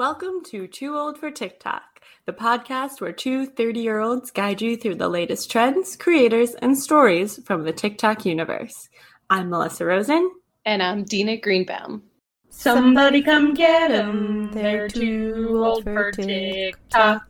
[0.00, 4.74] Welcome to Too Old for TikTok, the podcast where two 30 year olds guide you
[4.74, 8.88] through the latest trends, creators, and stories from the TikTok universe.
[9.28, 10.30] I'm Melissa Rosen.
[10.64, 12.02] And I'm Dina Greenbaum.
[12.48, 14.50] Somebody come get them.
[14.52, 17.20] they're too old for TikTok.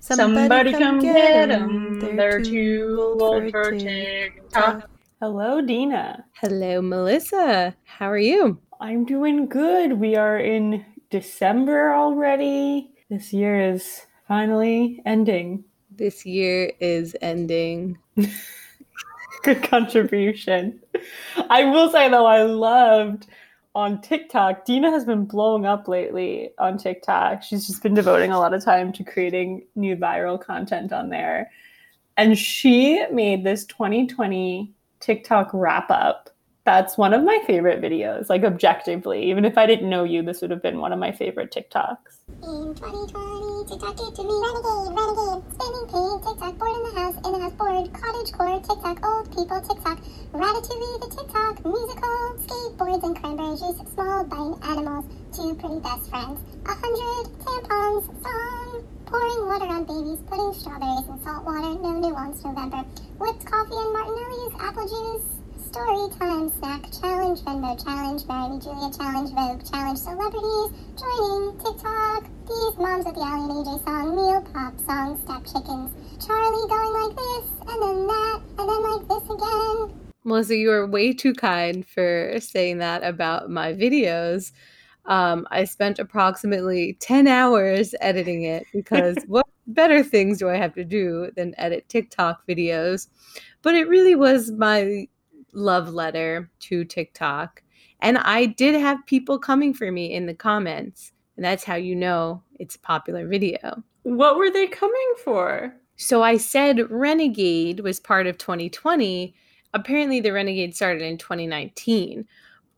[0.00, 2.14] Somebody come get them.
[2.14, 4.90] they're too old for TikTok.
[5.22, 6.26] Hello, Dina.
[6.42, 7.74] Hello, Melissa.
[7.84, 8.60] How are you?
[8.82, 9.94] I'm doing good.
[9.94, 12.90] We are in December already.
[13.08, 15.64] This year is finally ending.
[15.90, 17.98] This year is ending.
[19.42, 20.80] Good contribution.
[21.48, 23.26] I will say though, I loved
[23.74, 24.64] on TikTok.
[24.64, 27.42] Dina has been blowing up lately on TikTok.
[27.42, 31.50] She's just been devoting a lot of time to creating new viral content on there.
[32.16, 36.30] And she made this 2020 TikTok wrap up
[36.68, 39.30] that's one of my favorite videos, like objectively.
[39.30, 42.28] Even if I didn't know you, this would have been one of my favorite TikToks.
[42.44, 44.36] In 2020, TikTok gave to me.
[44.36, 47.56] Renegade, renegade, spinning paint, TikTok, bored in the house, in the house.
[47.56, 49.96] Bored, cottage core, TikTok, old people, TikTok,
[50.36, 56.36] ratatouille, the TikTok, musical, skateboards and cranberry juice, small biting animals, two pretty best friends,
[56.68, 62.44] a hundred tampons, song, pouring water on babies, putting strawberries in salt water, no nuance
[62.44, 62.84] November,
[63.16, 65.38] whipped coffee and Martinelli's, apple juice,
[65.78, 72.24] Story time, snack challenge, Venmo challenge, Marry Me Julia challenge, Vogue challenge, celebrities joining TikTok,
[72.48, 76.92] these moms at the Aly and AJ song, meal pop song, step chickens, Charli going
[76.94, 80.10] like this, and then that, and then like this again.
[80.24, 84.50] Melissa, you are way too kind for saying that about my videos.
[85.04, 90.74] Um, I spent approximately 10 hours editing it because what better things do I have
[90.74, 93.06] to do than edit TikTok videos?
[93.62, 95.06] But it really was my
[95.52, 97.62] love letter to TikTok.
[98.00, 101.12] And I did have people coming for me in the comments.
[101.36, 103.82] And that's how you know it's a popular video.
[104.02, 105.74] What were they coming for?
[105.96, 109.34] So I said Renegade was part of 2020.
[109.74, 112.26] Apparently, the Renegade started in 2019.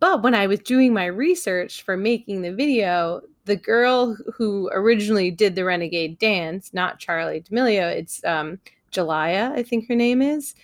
[0.00, 5.30] But when I was doing my research for making the video, the girl who originally
[5.30, 8.58] did the Renegade dance, not Charli D'Amelio, it's um,
[8.92, 10.54] Jalaiah, I think her name is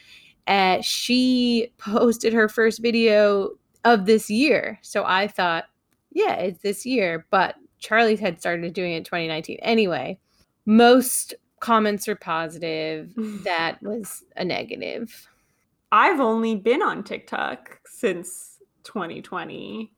[0.47, 3.51] uh, she posted her first video
[3.85, 4.79] of this year.
[4.83, 5.65] So I thought,
[6.13, 7.27] yeah, it's this year.
[7.31, 9.59] But Charli had started doing it in 2019.
[9.63, 10.19] Anyway,
[10.65, 13.13] most comments are positive.
[13.45, 15.29] that was a negative.
[15.93, 19.93] I've only been on TikTok since 2020.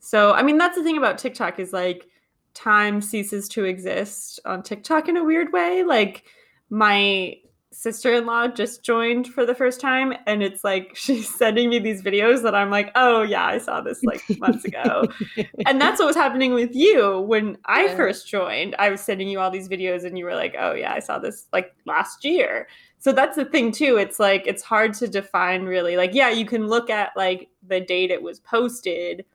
[0.00, 2.06] So, I mean, that's the thing about TikTok is like
[2.54, 5.82] time ceases to exist on TikTok in a weird way.
[5.82, 6.24] Like,
[6.70, 7.36] my
[7.78, 12.42] sister-in-law just joined for the first time and it's like she's sending me these videos
[12.42, 15.04] that I'm like, "Oh yeah, I saw this like months ago."
[15.66, 17.96] and that's what was happening with you when I yeah.
[17.96, 18.74] first joined.
[18.78, 21.18] I was sending you all these videos and you were like, "Oh yeah, I saw
[21.18, 22.66] this like last year."
[22.98, 23.98] So that's the thing too.
[23.98, 25.96] It's like it's hard to define really.
[25.96, 29.26] Like yeah, you can look at like the date it was posted,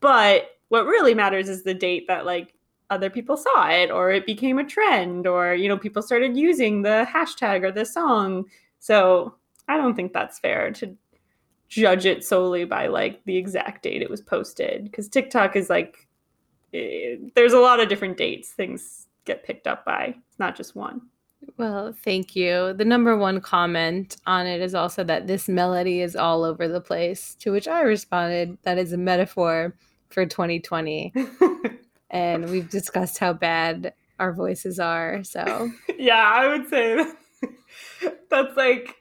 [0.00, 2.54] but what really matters is the date that like
[2.94, 6.82] other people saw it or it became a trend or you know people started using
[6.82, 8.44] the hashtag or the song.
[8.78, 9.34] So
[9.68, 10.96] i don't think that's fair to
[11.68, 16.06] judge it solely by like the exact date it was posted because tiktok is like
[16.72, 20.76] it, there's a lot of different dates things get picked up by it's not just
[20.76, 21.00] one.
[21.56, 22.72] Well thank you.
[22.72, 26.80] The number one comment on it is also that this melody is all over the
[26.80, 29.74] place to which i responded that is a metaphor
[30.08, 31.12] for 2020
[32.10, 35.24] and we've discussed how bad our voices are.
[35.24, 37.04] So, yeah, I would say
[38.30, 38.96] that's like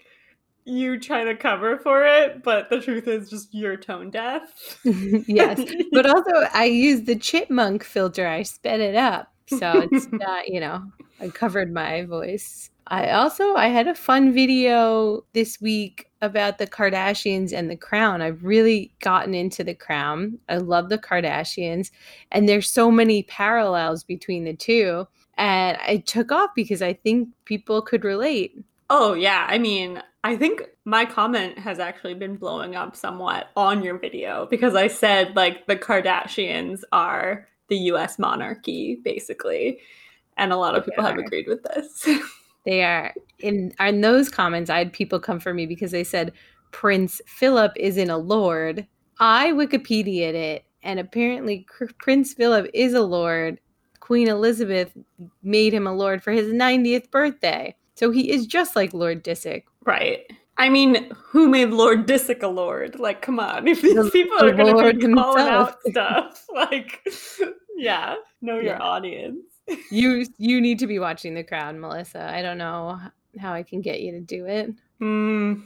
[0.65, 4.79] you trying to cover for it, but the truth is just you're tone deaf.
[4.83, 5.61] yes.
[5.91, 9.29] But also, I use the chipmunk filter, I sped it up.
[9.47, 10.83] So it's not, you know,
[11.23, 12.69] I covered my voice.
[12.87, 18.21] I also I had a fun video this week about the Kardashians and the crown.
[18.21, 20.37] I've really gotten into the crown.
[20.49, 21.91] I love the Kardashians
[22.29, 27.29] and there's so many parallels between the two and I took off because I think
[27.45, 28.61] people could relate.
[28.89, 33.81] Oh yeah, I mean, I think my comment has actually been blowing up somewhat on
[33.81, 39.79] your video because I said like the Kardashians are the US monarchy basically.
[40.37, 42.07] And a lot of people have agreed with this.
[42.65, 44.69] They are in in those comments.
[44.69, 46.31] I had people come for me because they said
[46.71, 48.87] Prince Philip isn't a lord.
[49.19, 51.67] I Wikipedia'd it, and apparently
[51.99, 53.59] Prince Philip is a lord.
[53.99, 54.93] Queen Elizabeth
[55.43, 57.75] made him a lord for his 90th birthday.
[57.95, 59.63] So he is just like Lord Disick.
[59.85, 60.21] Right.
[60.57, 62.99] I mean, who made Lord Disick a lord?
[62.99, 63.67] Like, come on.
[63.73, 67.05] If these the, people are going to be calling out stuff, like,
[67.77, 68.79] Yeah, know your Yeah.
[68.79, 69.43] audience.
[69.89, 72.23] You you need to be watching The Crown, Melissa.
[72.23, 72.99] I don't know
[73.39, 74.73] how I can get you to do it.
[74.99, 75.61] Hmm.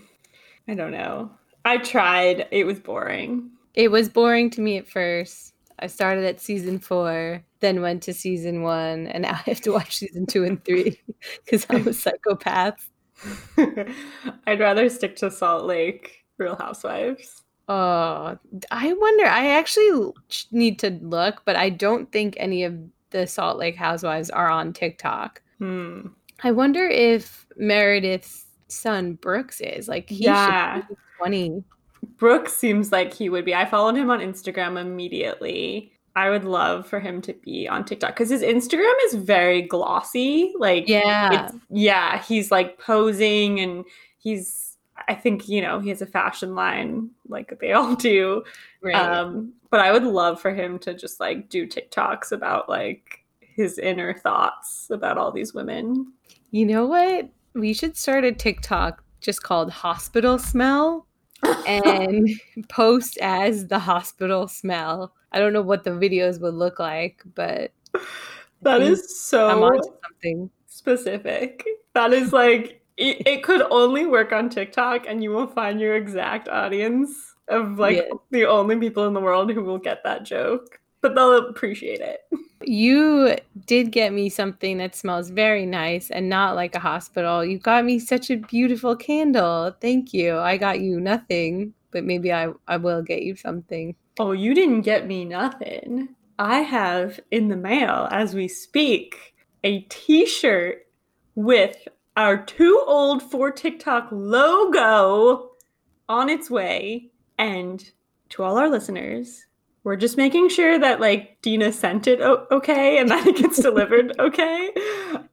[0.68, 1.32] I don't know.
[1.66, 2.48] I tried.
[2.52, 3.52] It was boring.
[3.74, 5.54] It was boring to me at first.
[5.80, 9.72] I started at season four, then went to season one, and now I have to
[9.72, 11.00] watch season two and three
[11.46, 12.90] because I'm a psychopath.
[13.58, 17.44] I'd rather stick to Salt Lake Real Housewives.
[17.70, 18.38] Oh,
[18.72, 19.26] I wonder.
[19.26, 20.14] I actually
[20.52, 22.80] need to look, but I don't think any of
[23.12, 25.42] the Salt Lake Housewives are on TikTok.
[25.60, 26.08] Hmm.
[26.44, 30.76] I wonder if Meredith's son Brooks is like he Yeah.
[30.82, 31.64] should be 20.
[32.18, 33.56] Brooks seems like he would be.
[33.56, 35.94] I followed him on Instagram immediately.
[36.16, 40.52] I would love for him to be on TikTok because his Instagram is very glossy.
[40.58, 41.46] Like, Yeah.
[41.46, 43.86] it's, yeah, he's like posing and
[44.18, 44.67] he's,
[45.08, 48.44] I think, you know, he has a fashion line like they all do.
[48.82, 48.96] Right.
[48.96, 53.78] Um, but I would love for him to just like do TikToks about like his
[53.78, 56.14] inner thoughts about all these women.
[56.52, 57.30] you know what?
[57.54, 61.08] We should start a TikTok just called Hospital Smell
[61.68, 62.30] and
[62.70, 65.14] post as the hospital smell.
[65.32, 67.72] I don't know what the videos would look like, but
[68.62, 70.50] that is is I'm so onto something.
[70.68, 71.66] specific.
[71.94, 75.96] That is like it, it could only work on TikTok, and you will find your
[75.96, 78.14] exact audience of like Yeah.
[78.32, 82.22] the only people in the world who will get that joke, but they'll appreciate it.
[82.64, 83.36] You
[83.68, 87.46] did get me something that smells very nice and not like a hospital.
[87.46, 89.74] You got me such a beautiful candle.
[89.80, 90.38] Thank you.
[90.38, 93.96] I got you nothing, but maybe I, I will get you something.
[94.20, 96.10] Oh, you didn't get me nothing.
[96.40, 100.88] I have in the mail as we speak a T-shirt
[101.36, 105.52] with our too old for TikTok logo
[106.10, 107.12] on its way.
[107.38, 107.90] And
[108.30, 109.46] to all our listeners,
[109.84, 113.62] we're just making sure that like Dina sent it o- okay and that it gets
[113.62, 114.72] delivered okay.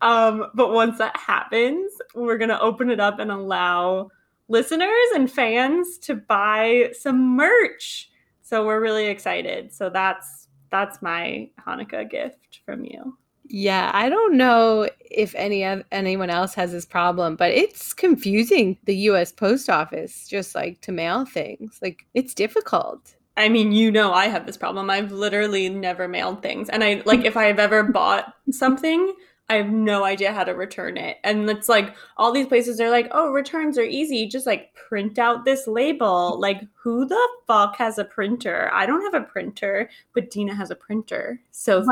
[0.03, 4.11] Um, but once that happens, we're gonna open it up and allow
[4.49, 8.11] listeners and fans to buy some merch.
[8.43, 9.73] So we're really excited.
[9.73, 13.17] So that's that's my Hanukkah gift from you.
[13.47, 18.79] Yeah, I don't know if any of anyone else has this problem, but it's confusing
[18.85, 21.79] the US post office just like to mail things.
[21.83, 23.15] Like it's difficult.
[23.37, 24.89] I mean, you know I have this problem.
[24.91, 26.69] I've literally never mailed things.
[26.71, 29.13] And I like if I have ever bought something,
[29.51, 31.19] I have no idea how to return it.
[31.23, 34.27] And it's like all these places are like, "Oh, returns are easy.
[34.27, 38.71] Just like print out this label." Like who the fuck has a printer?
[38.73, 41.41] I don't have a printer, but Dina has a printer.
[41.51, 41.85] So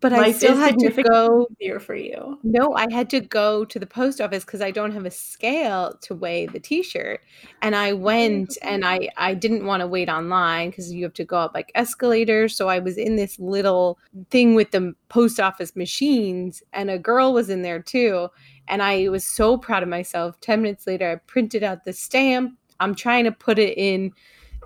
[0.00, 2.38] But I still had to go easier for you.
[2.42, 5.94] No, I had to go to the post office because I don't have a scale
[6.00, 7.20] to weigh the T-shirt,
[7.60, 11.24] and I went and I I didn't want to wait online because you have to
[11.24, 12.56] go up like escalators.
[12.56, 13.98] So I was in this little
[14.30, 18.28] thing with the post office machines, and a girl was in there too,
[18.68, 20.40] and I was so proud of myself.
[20.40, 22.56] Ten minutes later, I printed out the stamp.
[22.80, 24.12] I'm trying to put it in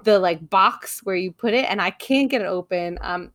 [0.05, 2.99] the like box where you put it, and I can't get it open.
[3.01, 3.33] Um,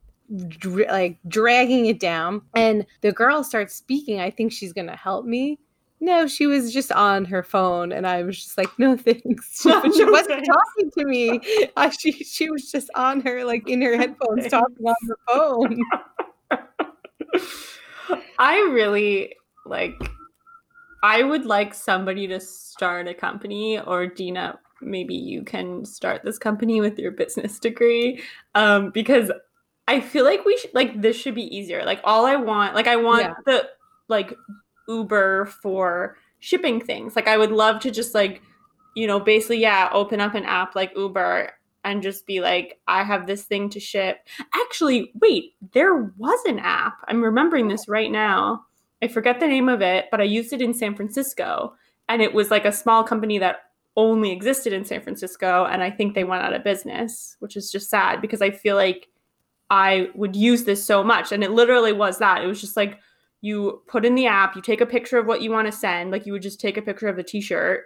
[0.58, 5.24] dr- like dragging it down and the girl starts speaking i think she's gonna help
[5.24, 5.58] me
[6.00, 9.68] no she was just on her phone and i was just like no thanks she
[9.68, 9.80] No
[10.10, 10.48] wasn't thanks.
[10.48, 11.40] talking to me
[11.76, 14.50] uh, she, she was just on her like in her headphones thanks.
[14.52, 15.80] talking on the phone
[18.38, 19.34] I really
[19.66, 19.94] like
[21.02, 26.38] I would like somebody to start a company or Dina maybe you can start this
[26.38, 28.22] company with your business degree
[28.54, 29.30] um because
[29.90, 31.84] I feel like we should like this should be easier.
[31.84, 33.34] Like all I want like I want Yeah.
[33.44, 33.68] the
[34.08, 34.32] like
[34.88, 37.16] Uber for shipping things.
[37.16, 38.40] Like I would love to just like
[38.94, 43.02] you know basically yeah, open up an app like Uber and just be like I
[43.02, 44.26] have this thing to ship.
[44.54, 46.98] Actually, wait, there was an app.
[47.08, 48.66] I'm remembering this right now.
[49.02, 51.74] I forget the name of it, but I used it in San Francisco.
[52.08, 53.56] And it was like a small company that
[53.96, 55.64] only existed in San Francisco.
[55.64, 58.76] And I think they went out of business, which is just sad because I feel
[58.76, 59.08] like
[59.70, 61.32] I would use this so much.
[61.32, 62.42] And it literally was that.
[62.42, 62.98] It was just like
[63.40, 66.10] you put in the app, you take a picture of what you want to send.
[66.10, 67.84] Like you would just take a picture of the t shirt,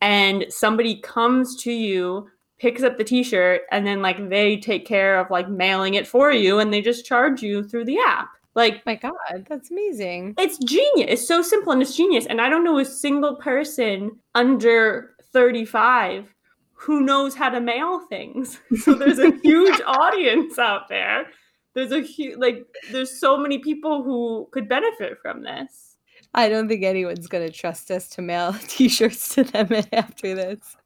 [0.00, 5.18] and somebody comes to you picks up the t-shirt and then like they take care
[5.20, 8.84] of like mailing it for you and they just charge you through the app like
[8.86, 9.12] my god
[9.48, 12.84] that's amazing it's genius it's so simple and it's genius and i don't know a
[12.84, 16.34] single person under 35
[16.76, 18.60] who knows how to mail things.
[18.78, 21.26] So there's a huge audience out there.
[21.74, 25.96] There's a huge like there's so many people who could benefit from this.
[26.34, 30.76] I don't think anyone's gonna trust us to mail t-shirts to them after this.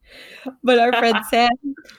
[0.64, 1.50] But our friend Sam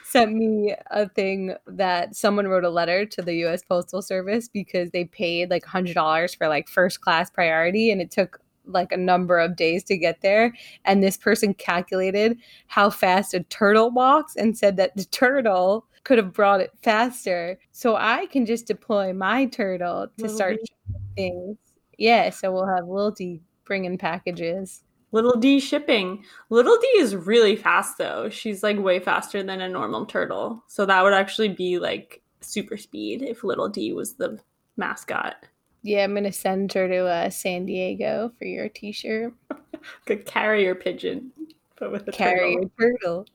[0.04, 4.90] sent me a thing that someone wrote a letter to the US Postal Service because
[4.90, 9.38] they paid like $100 for like first class priority and it took like a number
[9.38, 10.54] of days to get there.
[10.84, 16.18] And this person calculated how fast a turtle walks and said that the turtle could
[16.18, 17.58] have brought it faster.
[17.70, 20.72] So I can just deploy my turtle to Little start D.
[21.16, 21.56] things.
[21.98, 24.82] Yeah, so we'll have Little D bringing packages.
[25.12, 26.24] Little D shipping.
[26.48, 28.30] Little D is really fast though.
[28.30, 30.64] She's like way faster than a normal turtle.
[30.68, 34.38] So that would actually be like super speed if Little D was the
[34.76, 35.36] mascot.
[35.82, 39.34] Yeah, I'm gonna send her to uh, San Diego for your T-shirt.
[40.06, 41.32] Good carrier pigeon,
[41.78, 43.26] but with a carrier turtle.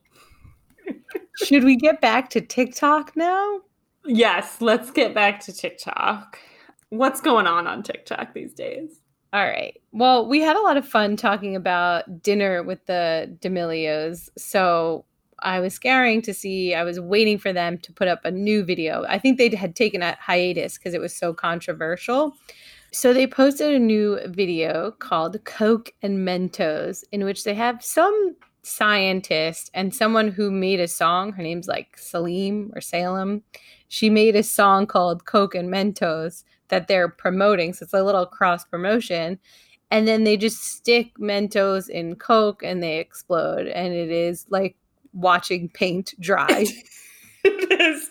[0.85, 0.95] turtle.
[1.43, 3.61] Should we get back to TikTok now?
[4.05, 6.39] Yes, let's get back to TikTok.
[6.89, 9.01] What's going on on TikTok these days?
[9.33, 9.79] All right.
[9.91, 14.29] Well, we had a lot of fun talking about dinner with the D'Amelios.
[14.37, 15.03] So
[15.39, 18.63] I was scaring to see, I was waiting for them to put up a new
[18.63, 19.05] video.
[19.07, 22.35] I think they had taken a hiatus because it was so controversial.
[22.91, 28.35] So they posted a new video called Coke and Mentos, in which they have some
[28.63, 31.31] scientist and someone who made a song.
[31.33, 33.43] Her name's like Salim or Salem.
[33.87, 37.73] She made a song called Coke and Mentos that they're promoting.
[37.73, 39.39] So it's a little cross promotion.
[39.89, 43.67] And then they just stick Mentos in Coke and they explode.
[43.67, 44.75] And it is like
[45.13, 46.65] watching paint dry.
[47.43, 48.09] it is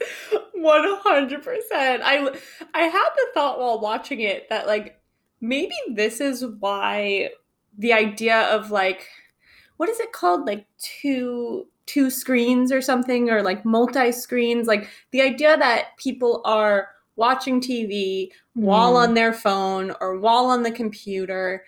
[0.56, 1.40] 100%.
[1.72, 2.38] I
[2.74, 5.00] I had the thought while watching it that like
[5.40, 7.30] maybe this is why
[7.78, 9.06] the idea of like
[9.76, 14.88] what is it called like two two screens or something or like multi screens like
[15.12, 19.08] the idea that people are watching TV while Mm.
[19.08, 21.64] on their phone or while on the computer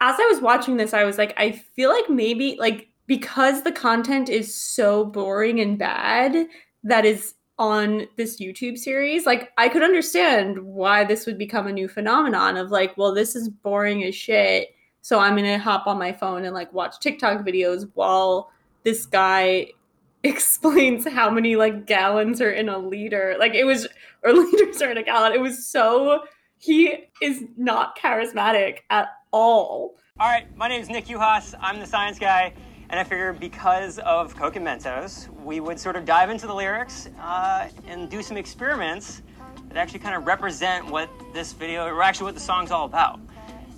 [0.00, 3.70] as I was watching this I was like I feel like maybe like because the
[3.70, 6.46] content is so boring and bad
[6.82, 11.72] that is on this YouTube series, like I could understand why this would become a
[11.74, 14.68] new phenomenon of like, well, this is boring as shit.
[15.02, 18.50] So I'm gonna hop on my phone and like watch TikTok videos while
[18.82, 19.66] this guy
[20.24, 23.36] explains how many like gallons are in a liter.
[23.38, 23.86] Like it was
[24.22, 25.34] or liters are in a gallon.
[25.34, 26.22] It was so
[26.56, 29.96] he is not charismatic at all.
[30.18, 31.54] All right, my name is Nick Uhas.
[31.60, 32.54] I'm the science guy,
[32.92, 36.54] and I figured because of Coke and Mentos, we would sort of dive into the
[36.54, 39.22] lyrics uh, and do some experiments
[39.68, 43.18] that actually kind of represent what this video, or actually what the song's all about.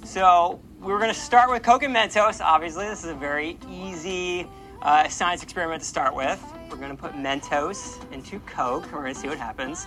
[0.02, 2.40] So we were going to start with Coke and Mentos.
[2.40, 4.48] Obviously, this is a very easy
[4.82, 6.42] uh, science experiment to start with.
[6.68, 8.82] We're going to put Mentos into Coke.
[8.82, 9.86] And we're going to see what happens.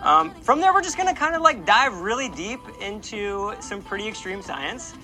[0.00, 3.82] Um, from there, we're just going to kind of like dive really deep into some
[3.82, 4.94] pretty extreme science.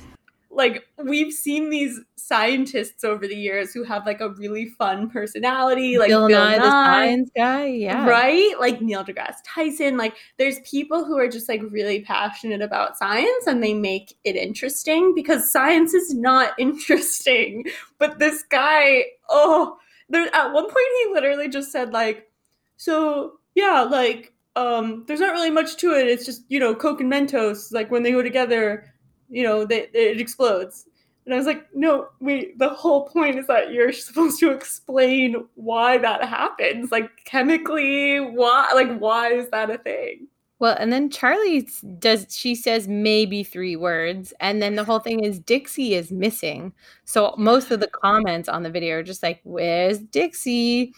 [0.58, 5.98] Like we've seen these scientists over the years who have like a really fun personality,
[5.98, 7.66] like Bill, Bill, Nye, the science guy.
[7.66, 8.06] Yeah.
[8.06, 8.54] right?
[8.58, 9.96] Like Neil deGrasse Tyson.
[9.96, 14.34] Like there's people who are just like really passionate about science and they make it
[14.34, 17.64] interesting because science is not interesting.
[17.98, 19.76] But this guy, oh,
[20.08, 22.28] there at one point he literally just said like,
[22.76, 26.08] so yeah, like um, there's not really much to it.
[26.08, 27.72] It's just you know Coke and Mentos.
[27.72, 28.92] Like when they go together,
[29.28, 30.86] you know, they, it explodes.
[31.24, 35.44] And I was like, no, wait, the whole point is that you're supposed to explain
[35.56, 36.90] why that happens.
[36.90, 40.28] Like chemically, why like why is that a thing?
[40.60, 41.68] Well, and then Charli
[42.00, 46.72] does she says maybe three words, and then the whole thing is Dixie is missing.
[47.04, 50.94] So most of the comments on the video are just like, "Where's Dixie?"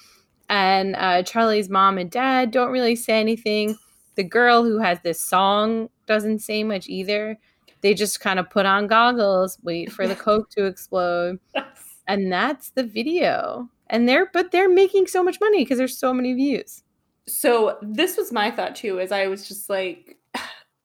[0.49, 3.76] And uh, Charli's mom and dad don't really say anything.
[4.14, 7.37] The girl who has this song doesn't say much either.
[7.82, 11.38] They just kind of put on goggles, wait for the coke to explode,
[12.08, 13.68] and that's the video.
[13.88, 16.82] And they're but they're making so much money because there's so many views.
[17.26, 20.18] So this was my thought too, as I was just like,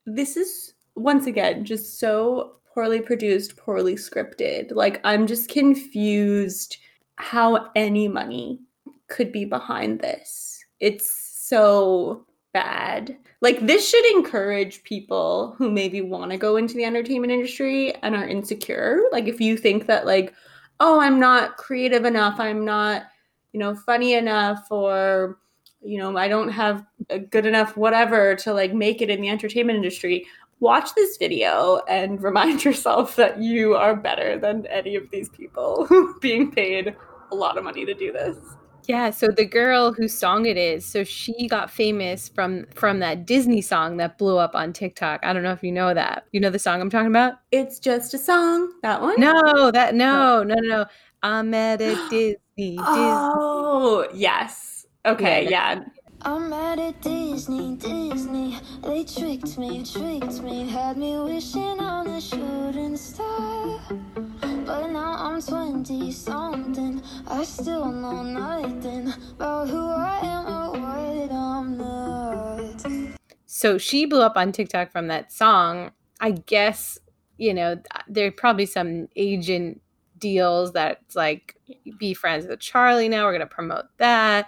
[0.05, 4.71] this is once again just so poorly produced, poorly scripted.
[4.71, 6.77] Like I'm just confused
[7.17, 8.59] how any money
[9.07, 10.63] could be behind this.
[10.79, 12.25] It's so
[12.55, 13.17] bad.
[13.41, 18.15] Like this should encourage people who maybe want to go into the entertainment industry and
[18.15, 19.01] are insecure.
[19.11, 20.33] Like if you think that like,
[20.79, 23.07] oh, I'm not creative enough, I'm not,
[23.51, 25.37] you know, funny enough or
[25.81, 29.27] you know, I don't have a good enough whatever to like make it in the
[29.27, 30.25] entertainment industry.
[30.61, 35.89] Watch this video and remind yourself that you are better than any of these people
[36.21, 36.95] being paid
[37.33, 38.54] a lot of money to do this.
[38.87, 43.25] Yeah, so the girl whose song it is, so she got famous from from that
[43.25, 45.21] Disney song that blew up on TikTok.
[45.23, 46.25] I don't know if you know that.
[46.31, 47.35] You know the song I'm talking about?
[47.51, 48.71] It's just a song.
[48.83, 49.19] That one?
[49.19, 50.85] No, that no, no, no, no.
[51.23, 52.37] I'm at a Disney.
[52.57, 52.77] Disney.
[52.79, 54.85] Oh, yes.
[55.05, 55.83] Okay, yeah.
[56.21, 58.59] I'm mad at Disney, Disney.
[58.83, 63.79] They tricked me, tricked me, had me wishing on a shooting star.
[64.39, 67.01] But now I'm 20 something.
[67.27, 73.17] I still know nothing about who I am or what I'm not.
[73.45, 75.91] So she blew up on TikTok from that song.
[76.19, 76.97] I guess,
[77.37, 79.81] you know, th- there are probably some agent
[80.17, 81.55] deals that's like,
[81.99, 83.25] be friends with Charli now.
[83.25, 84.47] We're going to promote that.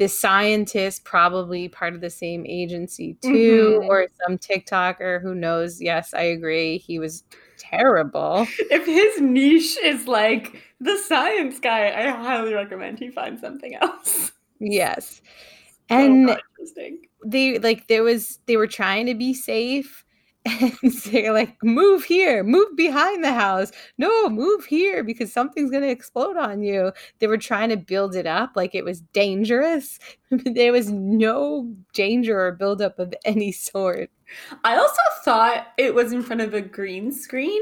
[0.00, 3.88] The scientist, probably part of the same agency too, Mhm.
[3.88, 5.78] or some TikToker who knows.
[5.80, 6.78] Yes, I agree.
[6.78, 7.22] He was
[7.58, 8.46] terrible.
[8.70, 14.32] If his niche is like the science guy, I highly recommend he find something else.
[14.58, 15.20] Yes.
[15.90, 16.38] So And
[17.26, 20.04] they like there was they were trying to be safe
[20.82, 25.82] and they're like move here move behind the house no move here because something's going
[25.82, 29.98] to explode on you they were trying to build it up like it was dangerous
[30.30, 34.10] there was no danger or buildup of any sort
[34.64, 37.60] I also thought it was in front of a green screen.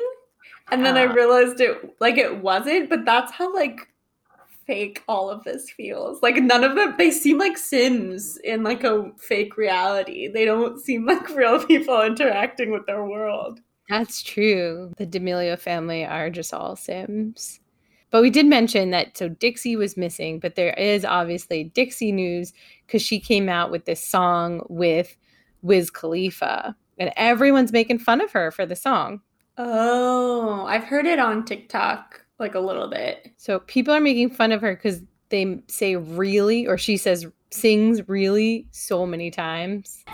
[0.71, 1.13] And then I Ah.
[1.13, 3.89] realized it like it wasn't, but that's how like
[4.69, 6.23] fake all of this feels.
[6.23, 10.29] Like none of them they seem like Sims in like a fake reality.
[10.29, 13.61] They don't seem like real people interacting with their world.
[13.89, 17.59] that's true the d'amelio family are just all sims
[18.11, 22.53] but we did mention that so dixie was missing but there is obviously dixie news
[22.87, 25.17] because she came out with this song with
[25.63, 29.23] wiz khalifa and everyone's making fun of her for the song
[29.61, 33.33] Oh, I've heard it on TikTok like a little bit.
[33.37, 38.07] so people are making fun of her because they say really or she says sings
[38.09, 40.05] really so many times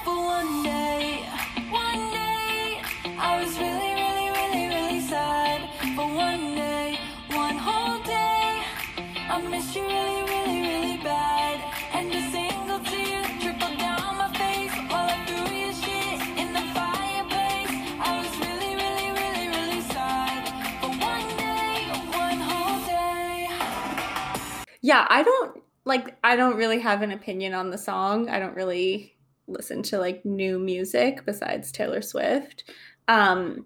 [24.85, 28.29] Yeah, I don't like I don't really have an opinion on the song.
[28.29, 29.17] I don't really
[29.47, 32.71] listen to like new music besides Taylor Swift.
[33.09, 33.65] Um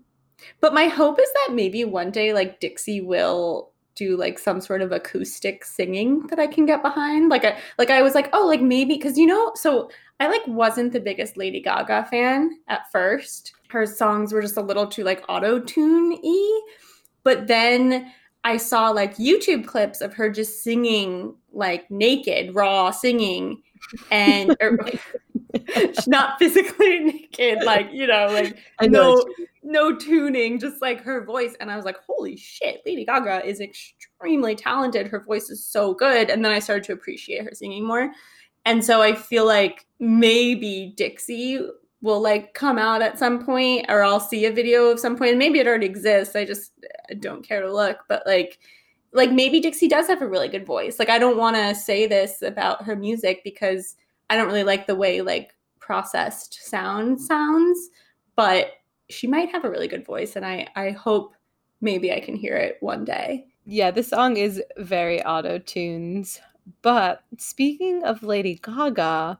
[0.60, 4.80] but my hope is that maybe one day like Dixie will do like some sort
[4.80, 7.30] of acoustic singing that I can get behind.
[7.30, 10.46] Like I like I was like, "Oh, like maybe cuz you know, so I like
[10.46, 13.54] wasn't the biggest Lady Gaga fan at first.
[13.70, 16.60] Her songs were just a little too like auto-tune-y.
[17.24, 18.12] But then
[18.44, 23.62] I saw like YouTube clips of her just singing like naked, raw singing,
[24.10, 24.78] and or,
[26.06, 29.24] not physically naked, like you know, like no
[29.62, 31.54] no tuning, just like her voice.
[31.60, 35.08] And I was like, holy shit, Lady Gaga is extremely talented.
[35.08, 36.30] Her voice is so good.
[36.30, 38.10] And then I started to appreciate her singing more.
[38.64, 41.60] And so I feel like maybe Dixie
[42.00, 45.36] will like come out at some point or I'll see a video of some point.
[45.36, 46.36] Maybe it already exists.
[46.36, 46.72] I just
[47.18, 47.98] don't care to look.
[48.08, 48.58] But like
[49.12, 50.98] like maybe Dixie does have a really good voice.
[50.98, 53.96] Like I don't want to say this about her music because
[54.30, 57.88] I don't really like the way like processed sound sounds,
[58.36, 58.72] but
[59.08, 61.34] she might have a really good voice and I I hope
[61.80, 63.46] maybe I can hear it one day.
[63.64, 66.40] Yeah, this song is very auto tunes.
[66.82, 69.38] But speaking of Lady Gaga,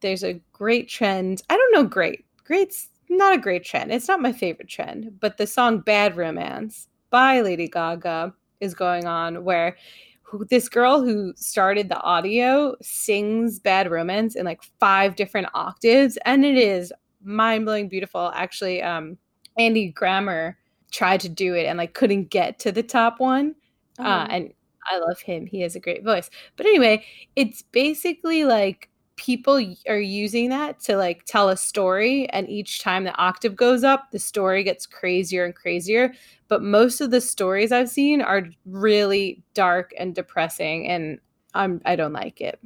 [0.00, 1.42] there's a great trend.
[1.50, 2.24] I don't know, great.
[2.44, 3.92] Great's not a great trend.
[3.92, 9.06] It's not my favorite trend, but the song Bad Romance by Lady Gaga is going
[9.06, 9.76] on where
[10.22, 16.18] who, this girl who started the audio sings Bad Romance in like five different octaves,
[16.26, 18.30] and it is mind blowing beautiful.
[18.34, 19.16] Actually, um,
[19.56, 20.58] Andy Grammer
[20.90, 23.54] tried to do it and like couldn't get to the top one.
[23.98, 24.32] Uh, Oh.
[24.34, 24.52] and
[24.90, 25.46] I love him.
[25.46, 26.30] He has a great voice.
[26.56, 27.04] But anyway,
[27.36, 33.04] it's basically like people are using that to like tell a story and each time
[33.04, 36.14] the octave goes up, the story gets crazier and crazier.
[36.48, 41.18] But most of the stories I've seen are really dark and depressing and
[41.54, 42.58] I'm I don't like it.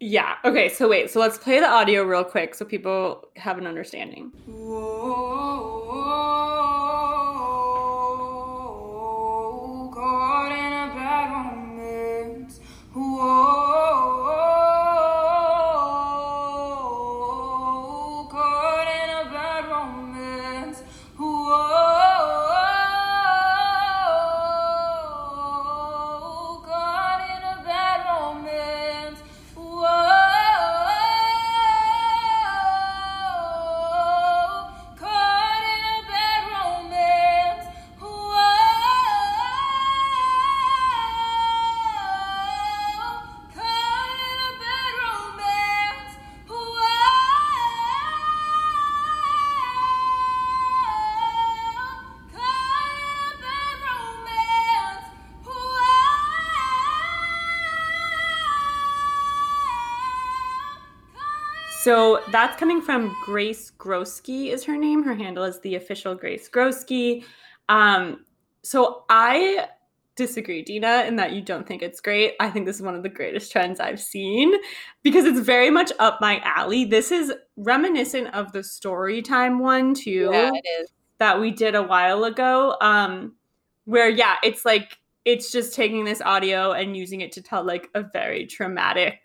[0.00, 0.36] Yeah.
[0.44, 1.10] Okay, so wait.
[1.10, 4.30] So let's play the audio real quick so people have an understanding.
[4.46, 5.84] Whoa,
[61.84, 65.02] So that's coming from Grace Grosky is her name.
[65.02, 67.26] Her handle is the official Grace Grosky.
[67.68, 68.24] Um,
[68.62, 69.66] so I
[70.16, 72.36] disagree, Dina, in that you don't think it's great.
[72.40, 74.54] I think this is one of the greatest trends I've seen
[75.02, 76.86] because it's very much up my alley.
[76.86, 80.52] This is reminiscent of the story time one too Yeah,
[81.18, 82.78] that we did a while ago.
[82.80, 83.34] Um,
[83.84, 87.90] where yeah, it's like it's just taking this audio and using it to tell like
[87.94, 89.20] a very traumatic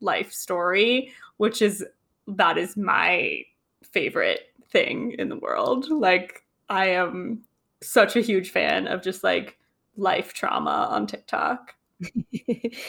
[0.00, 1.84] life story, which is
[2.26, 3.42] that is my
[3.82, 5.88] favorite thing in the world.
[5.90, 7.42] Like I am
[7.82, 9.58] such a huge fan of just like
[9.96, 11.74] life trauma on TikTok.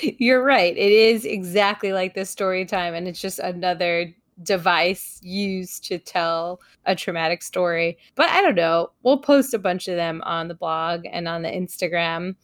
[0.02, 0.76] You're right.
[0.76, 6.60] It is exactly like the story time, and it's just another device used to tell
[6.86, 7.98] a traumatic story.
[8.16, 8.92] But I don't know.
[9.04, 12.36] We'll post a bunch of them on the blog and on the Instagram.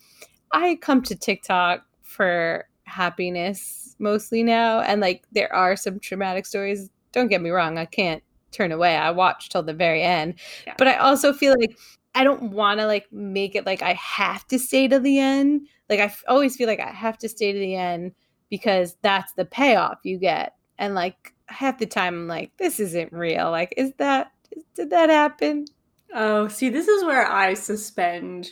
[0.54, 4.82] I come to TikTok for happiness mostly now.
[4.82, 6.90] And like there are some traumatic stories.
[7.12, 8.96] Don't get me wrong, I can't turn away.
[8.96, 10.36] I watch till the very end.
[10.68, 10.76] Yeah.
[10.78, 11.78] But I also feel like
[12.14, 15.68] I don't want to like make it like I have to stay to the end.
[15.90, 18.14] Like I f- always feel like I have to stay to the end
[18.50, 20.56] because that's the payoff you get.
[20.78, 23.52] And like half the time I'm like, this isn't real.
[23.52, 24.32] Like, is that
[24.76, 25.66] did that happen?
[26.14, 28.50] Oh, see, this is where I suspend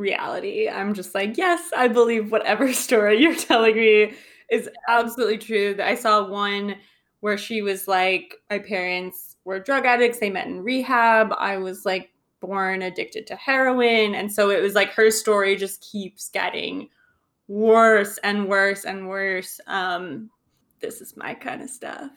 [0.00, 0.68] reality.
[0.68, 4.14] I'm just like, yes, I believe whatever story you're telling me
[4.50, 5.76] is absolutely true.
[5.80, 6.76] I saw one
[7.20, 11.32] where she was like, my parents were drug addicts, they met in rehab.
[11.38, 12.10] I was like
[12.40, 14.14] born addicted to heroin.
[14.14, 16.88] And so it was like her story just keeps getting
[17.48, 19.60] worse and worse and worse.
[19.66, 20.30] Um,
[20.80, 22.10] this is my kind of stuff.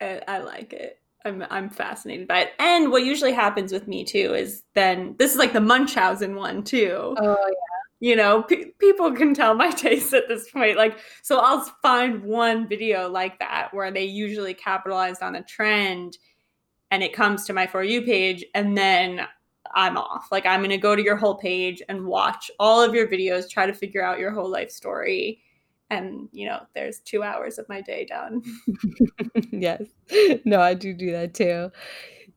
[0.00, 1.00] I, I like it.
[1.28, 2.52] I'm I'm fascinated by it.
[2.58, 6.64] And what usually happens with me too is then this is like the Munchausen one
[6.64, 7.14] too.
[7.18, 7.78] Oh yeah.
[8.00, 10.76] You know, pe people can tell my taste at this point.
[10.76, 16.16] Like, so I'll find one video like that where they usually capitalized on a trend,
[16.90, 19.26] and it comes to my for you page, and then
[19.74, 20.28] I'm off.
[20.30, 23.66] Like, I'm gonna go to your whole page and watch all of your videos, try
[23.66, 25.42] to figure out your whole life story,
[25.90, 28.42] and you know, there's two hours of my day done.
[29.52, 29.82] yes.
[30.44, 31.70] No, I do do that too.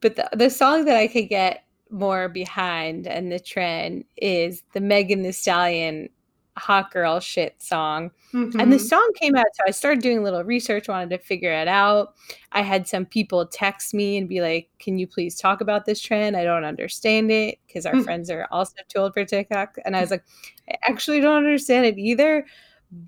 [0.01, 4.81] But the, the song that I could get more behind and the trend is the
[4.81, 6.09] Megan Thee Stallion
[6.57, 8.11] hot girl shit song.
[8.33, 8.79] And the Mhm.
[8.81, 12.13] song came out, so I started doing a little research, wanted to figure it out.
[12.51, 16.01] I had some people text me and be like, Can you please talk about this
[16.01, 16.35] trend?
[16.35, 18.01] I don't understand it because our Hmm.
[18.01, 19.77] friends are also too old for TikTok.
[19.85, 20.23] And I was like,
[20.69, 22.45] I actually don't understand it either.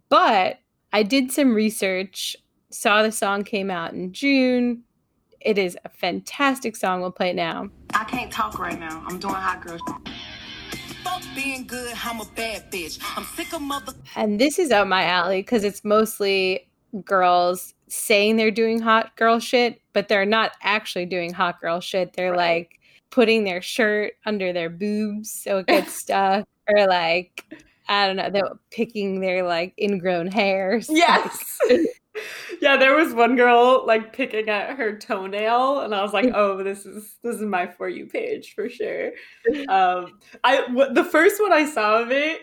[0.09, 0.59] But
[0.91, 2.35] I did some research,
[2.69, 4.83] saw the song came out in June.
[5.41, 7.01] It is a fantastic song.
[7.01, 7.69] We'll play it now.
[7.93, 9.03] I can't talk right now.
[9.07, 9.77] I'm doing hot girl.
[11.03, 12.99] Fuck being good, I'm a bad bitch.
[13.17, 13.93] I'm sick of mother.
[14.15, 16.69] And this is up my alley because it's mostly
[17.03, 22.13] girls saying they're doing hot girl shit, but they're not actually doing hot girl shit.
[22.13, 22.55] They're Right.
[22.69, 27.45] like putting their shirt under their boobs so it gets stuck, or like,
[27.87, 30.87] I don't know, they're picking their like ingrown hairs.
[30.89, 31.57] Yes.
[32.61, 36.63] yeah, there was one girl like picking at her toenail, and I was like, "Oh,
[36.63, 39.11] this is this is my for you page for sure."
[39.69, 42.41] Um, I w- the first one I saw of it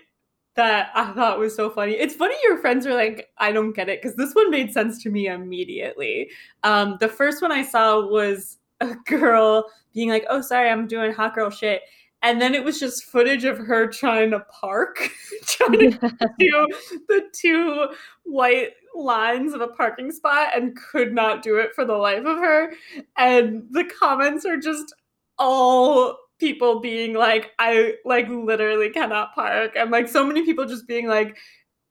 [0.57, 1.93] that I thought was so funny.
[1.93, 5.03] It's funny your friends are like, "I don't get it," because this one made sense
[5.05, 6.31] to me immediately.
[6.63, 11.13] Um, the first one I saw was a girl being like, "Oh, sorry, I'm doing
[11.13, 11.83] hot girl shit."
[12.23, 15.11] And then it was just footage of her trying to park,
[15.47, 16.69] trying to do
[17.09, 17.89] the two
[18.25, 22.39] white lines of a parking spot and could not do it for the life of
[22.39, 22.73] her.
[23.17, 24.95] And the comments are just
[25.39, 29.73] all people being like, I like literally cannot park.
[29.77, 31.37] And like so many people just being like,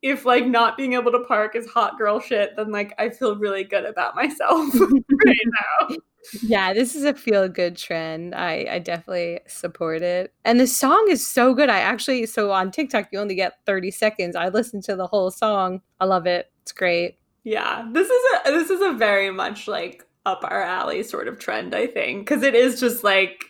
[0.02, 3.36] if like not being able to park is hot girl shit, then like I feel
[3.36, 5.48] really good about myself right
[5.82, 5.96] now.
[6.42, 8.36] Yeah, this is a feel good trend.
[8.36, 10.34] I, I definitely support it.
[10.46, 11.70] And the song is so good.
[11.70, 14.36] I actually, so on TikTok, you only get 30 seconds.
[14.36, 15.82] I listened to the whole song.
[16.00, 16.52] I love it.
[16.62, 17.18] It's great.
[17.44, 21.40] Yeah, this is a this is a very much like up our alley sort of
[21.40, 23.46] trend, I think, because it is just like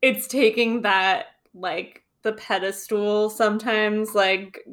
[0.00, 4.64] it's taking that like the pedestal sometimes like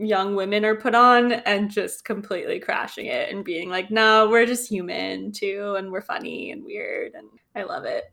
[0.00, 4.46] young women are put on and just completely crashing it and being like, no, we're
[4.46, 8.12] just human too, and we're funny and weird, and I love it.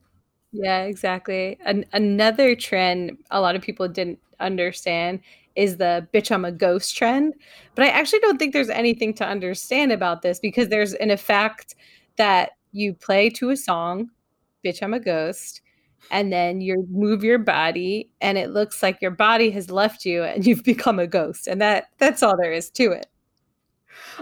[0.52, 1.58] Yeah, exactly.
[1.66, 5.22] An- another trend a lot of people didn't understand
[5.56, 7.34] is the bitch I'm a ghost trend.
[7.76, 11.76] But I actually don't think there's anything to understand about this because there's an effect
[12.18, 14.10] that you play to a song,
[14.64, 15.62] bitch I'm a ghost,
[16.12, 20.24] and then you move your body and it looks like your body has left you
[20.24, 21.48] and you've become a ghost.
[21.48, 23.08] And that that's all there is to it.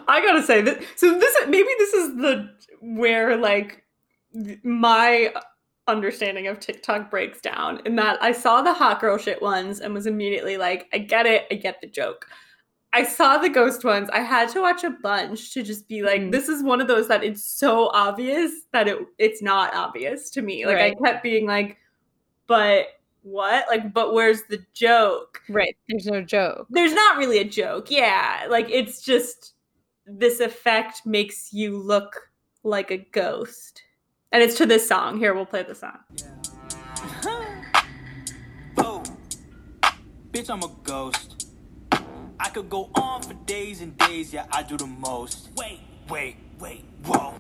[0.08, 0.82] I gotta say that.
[0.96, 2.50] So this maybe this is the
[2.82, 3.84] where like
[4.64, 5.34] my
[5.88, 9.94] understanding of TikTok breaks down in that I saw the hot girl shit ones and
[9.94, 12.28] was immediately like, I get it, I get the joke.
[12.98, 14.10] I saw the ghost ones.
[14.14, 16.32] I had to watch a bunch to just be like, Mhm.
[16.32, 20.42] this is one of those that it's so obvious that it it's not obvious to
[20.42, 20.66] me.
[20.66, 20.96] Like Right.
[20.98, 21.78] I kept being like,
[22.48, 22.88] but
[23.24, 23.68] what?
[23.68, 25.42] Like, but where's the joke?
[25.50, 25.76] Right.
[25.90, 26.68] There's no joke.
[26.70, 27.92] there's not really a joke.
[27.92, 29.56] Yeah, like it's just
[30.06, 32.30] this effect makes you look
[32.64, 33.82] like a ghost.
[34.32, 35.18] And it's to this song.
[35.18, 36.00] Here, we'll play the song.
[38.78, 39.02] Oh,
[40.32, 41.35] bitch, I'm a ghost.
[42.40, 45.50] I could go on for days and days, yeah, I do the most.
[45.56, 47.36] Wait, wait, wait, whoa.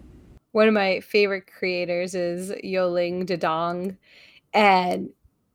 [0.51, 3.97] One of my favorite creators is Yoling Dedong,
[4.53, 5.09] and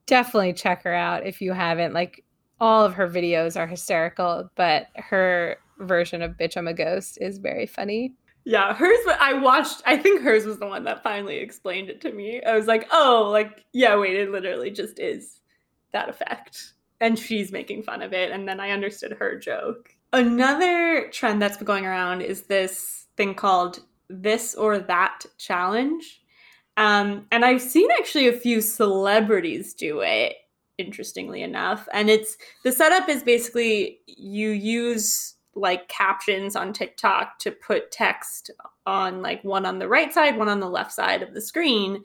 [0.07, 1.95] definitely check her out if you haven't.
[1.95, 2.25] Like
[2.61, 7.39] all of her videos are hysterical, but her version of "Bitch I'm a Ghost" is
[7.39, 8.15] very funny.
[8.45, 8.99] Yeah, hers.
[9.19, 9.83] I watched.
[9.87, 12.43] I think hers was the one that finally explained it to me.
[12.43, 15.41] I was like, oh, like yeah, wait, it literally just is
[15.93, 19.95] that effect, and she's making fun of it, and then I understood her joke.
[20.13, 26.23] Another trend that's been going around is this thing called this or that challenge,
[26.77, 30.37] um, and I've seen actually a few celebrities do it.
[30.79, 37.51] Interestingly enough, and it's the setup is basically you use like captions on TikTok to
[37.51, 38.51] put text
[38.87, 42.03] on like one on the right side, one on the left side of the screen.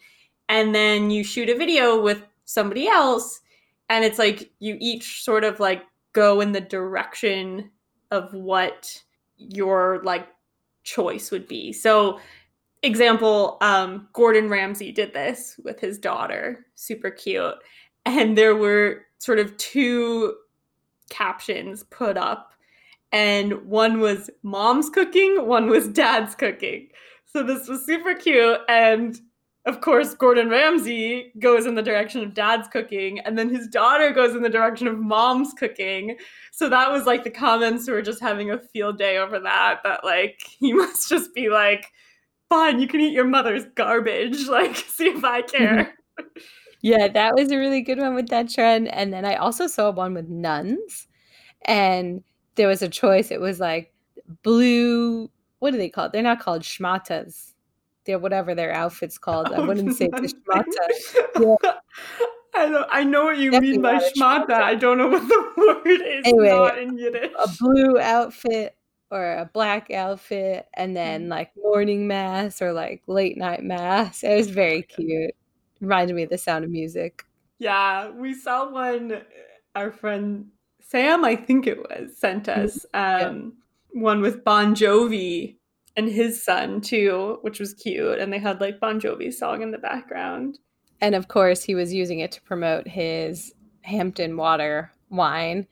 [0.50, 3.42] And then you shoot a video with somebody else.
[3.90, 7.72] And it's like you each sort of like go in the direction
[8.12, 9.02] of what
[9.38, 10.28] your like
[10.84, 11.74] choice would be.
[11.74, 12.20] So,
[12.84, 17.56] example, um, Gordon Ramsay did this with his daughter, super cute.
[18.06, 20.36] And there were sort of two
[21.10, 22.54] captions put up
[23.12, 26.90] and one was mom's cooking, one was dad's cooking.
[27.26, 28.60] So this was super cute.
[28.68, 29.20] And
[29.66, 34.12] of course, Gordon Ramsay goes in the direction of dad's cooking, and then his daughter
[34.12, 36.18] goes in the direction of mom's cooking.
[36.52, 39.80] So that was like the comments were just having a field day over that.
[39.84, 41.92] That like he must just be like,
[42.48, 44.48] fine, you can eat your mother's garbage.
[44.56, 45.58] Like, see if I mm-hmm.
[45.58, 45.94] care.
[46.82, 48.90] Yeah, that was a really good one with that trend.
[48.90, 51.08] And then I also saw one with nuns,
[51.64, 52.24] and
[52.56, 53.32] there was a choice.
[53.32, 53.92] It was like
[54.44, 55.32] blue.
[55.58, 56.12] What do they call it?
[56.12, 57.55] They're not called schmatas.
[58.06, 59.52] They're whatever their outfit's called.
[59.52, 60.66] I wouldn't say a schmata.
[62.58, 62.88] I don't.
[62.90, 64.46] I know what you Definitely mean by not a schmata.
[64.46, 64.62] schmata.
[64.62, 65.54] I don't know what the
[65.86, 66.24] word is.
[66.26, 67.32] Anyway, not in Yiddish.
[67.38, 68.78] a blue outfit
[69.12, 71.32] or a black outfit and then mm-hmm.
[71.32, 74.24] like morning mass or like late night mass.
[74.24, 75.36] It was very cute.
[75.82, 77.24] Reminded me of the sound of music.
[77.60, 79.12] Yeah, we saw one.
[79.12, 79.22] Uh,
[79.76, 80.48] our friend
[80.82, 82.62] Sam, I think it was, sent mm-hmm.
[82.62, 83.54] us um,
[83.92, 85.58] one with Bon Jovi
[85.96, 88.20] and his son too, which was cute.
[88.20, 90.60] And they had like Bon Jovi's song in the background.
[91.02, 95.68] And of course, he was using it to promote his Hampton water wine.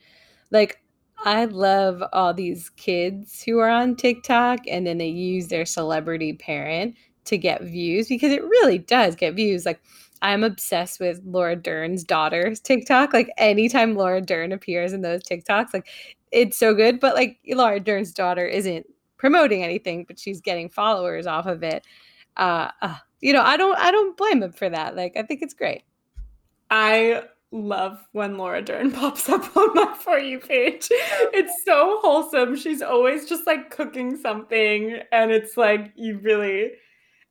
[0.51, 0.79] Like,
[1.25, 6.33] I love all these kids who are on TikTok and then they use their celebrity
[6.33, 9.65] parent to get views because it really does get views.
[9.65, 9.81] Like,
[10.21, 13.13] I'm obsessed with Laura Dern's daughter's TikTok.
[13.13, 15.88] Like, anytime Laura Dern appears in those TikToks, like,
[16.31, 16.99] it's so good.
[16.99, 18.86] But like, Laura Dern's daughter isn't
[19.23, 21.88] promoting anything, but she's getting followers off of it.
[22.36, 24.97] Uh, uh, you know, I don't, I don't blame him for that.
[24.97, 25.83] Like, I think it's great.
[26.69, 30.89] I love when Laura Dern pops up on my For You page.
[30.91, 32.57] It's so wholesome.
[32.57, 36.71] She's always just like cooking something, and it's like you really.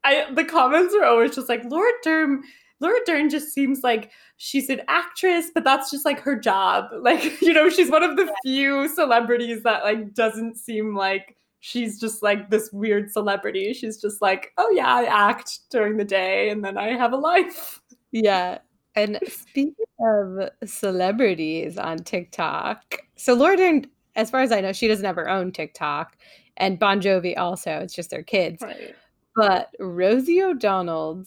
[0.02, 2.42] I the comments are always just like Laura Dern.
[2.80, 6.86] Laura Dern just seems like she's an actress, but that's just like her job.
[7.02, 11.98] Like you know, she's one of the few celebrities that like doesn't seem like she's
[12.00, 13.72] just like this weird celebrity.
[13.72, 17.16] She's just like, oh yeah, I act during the day, and then I have a
[17.16, 17.80] life.
[18.10, 18.58] Yeah.
[18.96, 24.88] And speaking of celebrities on TikTok, so Laura Dern, as far as I know, she
[24.88, 26.18] doesn't have her own TikTok,
[26.58, 27.70] and Bon Jovi also.
[27.78, 28.60] It's just their kids.
[28.60, 28.94] Right.
[29.36, 31.24] But Rosie O'Donnell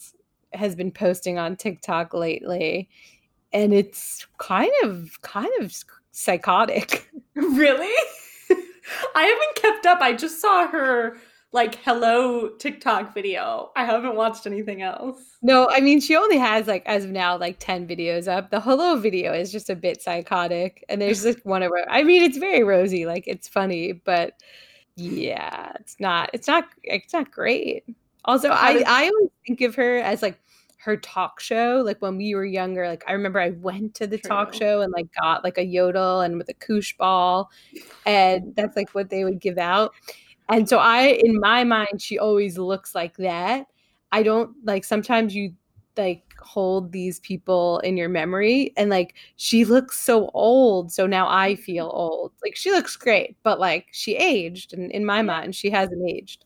[0.52, 2.90] has been posting on TikTok lately,
[3.54, 5.74] and it's kind of kind of
[6.12, 7.10] psychotic.
[7.34, 7.92] Really?
[9.16, 10.00] I haven't kept up.
[10.00, 11.16] I just saw her
[11.52, 13.70] like hello TikTok video.
[13.74, 15.38] I haven't watched anything else.
[15.42, 18.50] No, I mean she only has like as of now like 10 videos up.
[18.50, 20.84] The hello video is just a bit psychotic.
[20.90, 24.34] And there's like one of her I mean it's very rosy, like it's funny, but
[24.96, 27.84] yeah, it's not it's not it's not great.
[28.26, 30.38] Also, I I always think of her as like
[30.86, 34.16] her talk show like when we were younger like i remember i went to the
[34.16, 37.50] talk show and like got like a yodel and with a koosh ball
[38.06, 39.92] and that's like what they would give out
[40.48, 43.66] And so I in my mind she always looks like that.
[44.12, 45.54] I don't like sometimes you
[45.96, 51.26] like hold these people in your memory and like she looks so old so now
[51.26, 51.62] i mm-hmm.
[51.62, 55.70] feel old like she looks great but like she aged and in my mind she
[55.70, 56.44] hasn't aged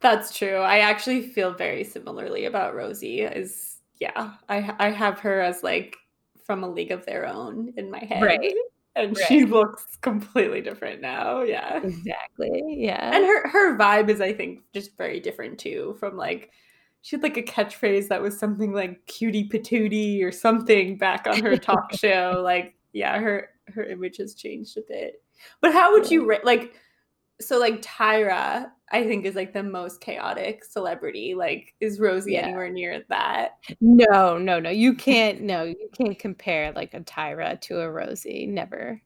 [0.00, 0.60] That's true.
[0.60, 3.20] I actually feel very similarly about Rosie.
[3.20, 3.69] Is
[4.00, 5.96] yeah, I I have her as like
[6.44, 8.54] from a league of their own in my head, Right.
[8.96, 9.24] And Right.
[9.28, 11.42] she looks completely different now.
[11.42, 15.94] Yeah, exactly yeah and her her vibe is I think just very different too.
[16.00, 16.50] From like
[17.02, 21.40] she had like a catchphrase that was something like "cutie patootie" or something back on
[21.40, 22.40] her talk show.
[22.44, 25.22] Like yeah, her her image has changed a bit.
[25.60, 26.74] But how would you rate like?
[27.40, 31.34] So like Tyra, I think is like the most chaotic celebrity.
[31.34, 32.46] Like, is Rosie Yeah.
[32.46, 33.52] anywhere near that?
[33.80, 38.46] no no no you can't no you can't compare like a tyra to a rosie
[38.46, 39.00] never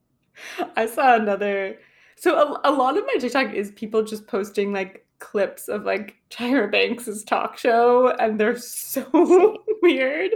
[0.76, 1.78] I saw another.
[2.16, 6.16] So a, a lot of my TikTok is people just posting like clips of like
[6.30, 10.32] Tyra Banks's talk show, and they're so weird.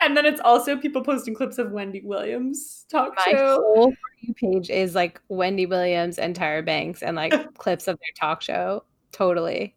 [0.00, 3.32] And then it's also people posting clips of Wendy Williams' talk show.
[3.32, 3.54] my show.
[3.62, 7.96] whole For you page is like wendy williams and tyra banks and like clips of
[7.98, 9.74] their talk show totally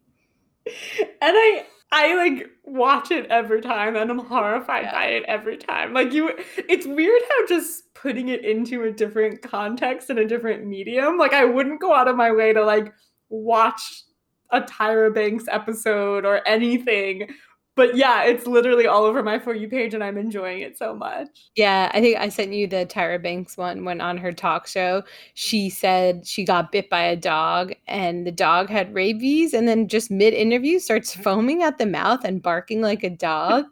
[0.66, 0.74] and
[1.22, 4.92] I I like watch it every time and I'm horrified Yeah.
[4.92, 5.92] by it every time.
[5.92, 6.30] Like you
[6.68, 11.32] it's weird how just putting it into a different context and a different medium, like
[11.32, 12.92] I wouldn't go out of my way to like
[13.28, 14.02] watch
[14.50, 17.28] a Tyra Banks episode or anything.
[17.76, 20.94] But yeah, it's literally all over my for you page and I'm enjoying it so
[20.94, 21.50] much.
[21.54, 25.02] Yeah, I think I sent you the Tyra Banks one when on her talk show.
[25.34, 29.88] She said she got bit by a dog and the dog had rabies and then
[29.88, 33.66] just mid interview starts foaming at the mouth and barking like a dog.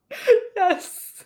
[0.56, 1.24] yes.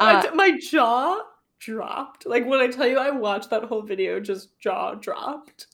[0.00, 1.20] my, Uh, my jaw
[1.58, 2.24] dropped.
[2.24, 5.66] Like when I tell you I watched that whole video, just jaw dropped.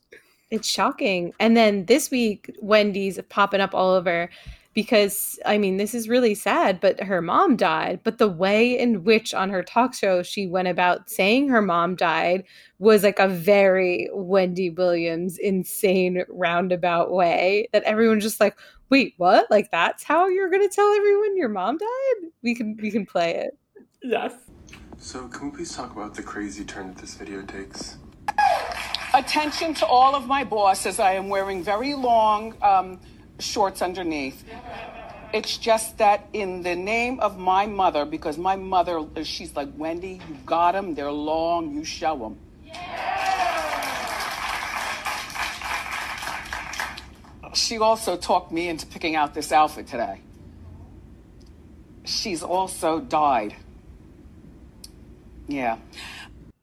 [0.51, 1.33] It's shocking.
[1.39, 4.29] And then this week, Wendy's popping up all over
[4.81, 8.01] because, I mean, this is really sad, but her mom died.
[8.03, 11.97] But the way in which on her talk show she went about saying her mom
[11.97, 12.45] died
[12.79, 18.57] was like a very Wendy Williams insane roundabout way that everyone's just like,
[18.89, 19.51] wait, what?
[19.51, 22.31] Like that's how you're gonna tell everyone your mom died?
[22.43, 23.59] We can we can play it.
[24.03, 24.33] Yes.
[24.97, 27.99] So, can we please talk about the crazy turn that this video takes?
[29.13, 30.99] Attention to all of my bosses.
[30.99, 32.99] I am wearing very long um,
[33.41, 34.45] shorts underneath.
[35.33, 40.21] It's just that in the name of my mother, because my mother, she's like, Wendy,
[40.29, 40.95] you got them.
[40.95, 41.75] They're long.
[41.75, 42.39] You show them.
[47.55, 50.21] She also talked me into picking out this outfit today.
[52.05, 53.55] She's also died.
[55.47, 55.79] Yeah.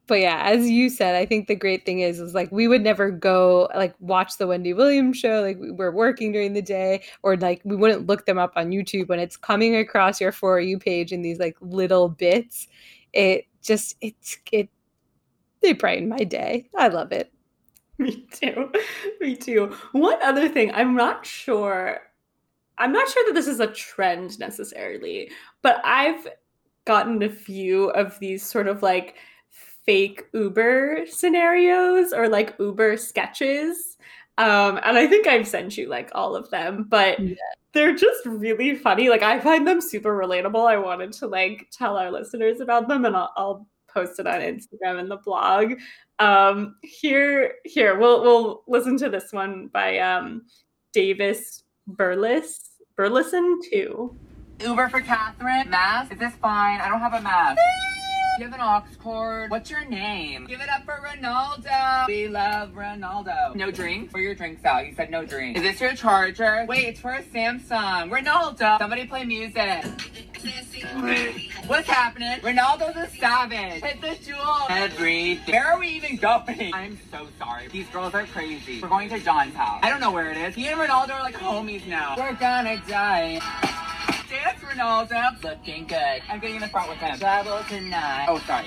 [0.08, 2.82] But yeah, as you said, I think the great thing is is like we would
[2.82, 7.02] never go like watch the Wendy Williams show like we- we're working during the day
[7.22, 10.58] or like we wouldn't look them up on YouTube when it's coming across your for
[10.60, 12.66] you page in these like little bits.
[13.12, 14.68] It just it's it
[15.62, 16.68] they brighten my day.
[16.76, 17.32] I love it.
[17.98, 18.72] Me too.
[19.20, 19.74] Me too.
[19.92, 22.00] One other thing, I'm not sure.
[22.78, 25.30] I'm not sure that this is a trend necessarily,
[25.62, 26.28] but I've
[26.84, 29.16] gotten a few of these sort of like
[29.88, 33.96] fake Uber scenarios or like Uber sketches.
[34.36, 37.34] Um, and I think I've sent you like all of them, but Yeah.
[37.72, 39.08] they're just really funny.
[39.08, 40.68] Like I find them super relatable.
[40.68, 44.42] I wanted to like tell our listeners about them and I'll, I'll post it on
[44.42, 45.72] Instagram and the blog.
[46.18, 50.42] Um, here, here, we'll we'll listen to this one by um
[50.92, 52.58] Davis Burles
[52.94, 54.14] Burleson too.
[54.60, 55.70] Uber for Catherine.
[55.70, 56.12] Mask?
[56.12, 56.78] Is this fine?
[56.82, 57.58] I don't have a mask.
[58.38, 59.50] You have an aux cord.
[59.50, 60.46] What's your name?
[60.46, 62.06] Give it up for Ronaldo.
[62.06, 63.56] We love Ronaldo.
[63.56, 64.12] No drink?
[64.12, 64.86] Where your drinks out?
[64.86, 65.56] You said no drink.
[65.56, 66.64] Is this your charger?
[66.68, 68.10] Wait, it's for a Samsung.
[68.10, 68.78] Ronaldo.
[68.78, 69.84] Somebody play music.
[71.66, 72.38] What's happening?
[72.38, 73.82] Ronaldo's a savage.
[73.82, 74.66] Hit the Juul.
[74.70, 75.52] Everything.
[75.52, 76.72] Where are we even going?
[76.72, 77.66] I'm so sorry.
[77.66, 78.80] These girls are crazy.
[78.80, 79.80] We're going to John's house.
[79.82, 80.54] I don't know where it is.
[80.54, 82.14] He and Ronaldo are like homies now.
[82.16, 83.40] We're gonna die.
[84.28, 85.42] Dance, Ronaldo.
[85.42, 86.22] Looking good.
[86.28, 87.18] I'm getting in the front with him.
[87.18, 88.26] Travel tonight.
[88.28, 88.66] Oh, sorry.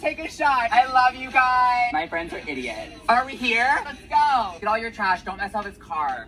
[0.00, 0.72] Take a shot.
[0.72, 1.92] I love you guys.
[1.92, 2.96] My friends are idiots.
[3.08, 3.82] Are we here?
[3.84, 4.58] Let's go.
[4.60, 5.22] Get all your trash.
[5.22, 6.26] Don't mess up his car.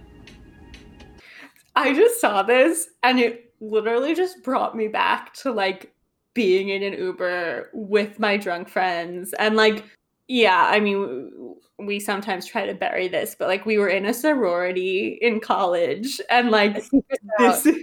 [1.75, 5.93] I just saw this and it literally just brought me back to like
[6.35, 9.85] being in an Uber with my drunk friends and like
[10.29, 14.15] yeah, I mean we sometimes try to bury this, but like we were in a
[14.15, 17.25] sorority in college and like The secret's
[17.65, 17.79] this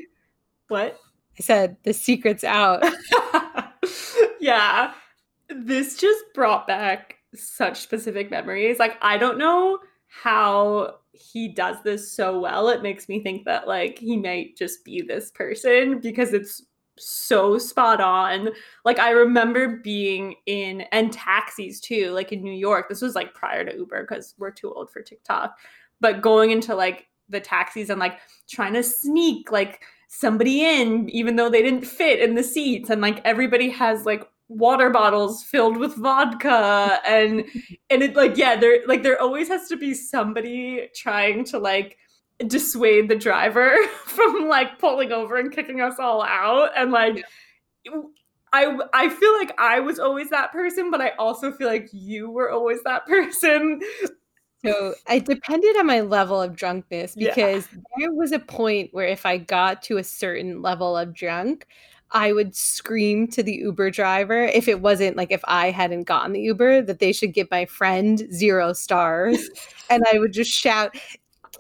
[0.68, 1.00] what?
[1.38, 2.84] I said the secret's out.
[4.40, 4.94] yeah.
[5.50, 8.80] This just brought back such specific memories.
[8.80, 13.68] Like I don't know how he does this so well, it makes me think that
[13.68, 16.64] like he might just be this person because it's
[16.98, 18.50] so spot on.
[18.84, 22.88] Like I remember being in and taxis too, like in New York.
[22.88, 25.58] This was like prior to Uber because we're too old for TikTok.
[26.00, 29.82] But going into like the taxis and like trying to sneak like
[30.20, 32.90] somebody in even though they didn't fit in the seats.
[32.90, 37.00] And like everybody has like water bottles filled with vodka.
[37.06, 37.46] And
[37.90, 41.98] and it like yeah there like there always has to be somebody trying to like
[42.48, 46.72] dissuade the driver from like pulling over and kicking us all out.
[46.78, 47.24] And like
[48.54, 52.30] I I feel like I was always that person but I also feel like you
[52.30, 53.82] were always that person
[54.66, 57.30] So it depended on my level of drunkenness Yeah.
[57.34, 61.68] because there was a point where if I got to a certain level of drunk,
[62.12, 66.34] I would scream to the Uber driver if it wasn't like if I hadn't gotten
[66.34, 69.50] the Uber that they should give my friend zero stars.
[69.90, 70.96] and I would just shout,